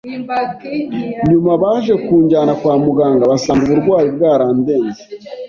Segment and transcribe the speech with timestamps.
[1.29, 5.01] nyuma baje kujyana kwa muganga basanga uburwayi bwarandenze